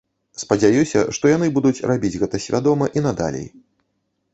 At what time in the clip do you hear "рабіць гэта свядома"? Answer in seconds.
1.95-2.93